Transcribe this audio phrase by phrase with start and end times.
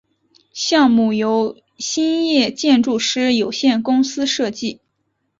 [0.51, 4.81] 项目由兴业建筑师有限公司设计。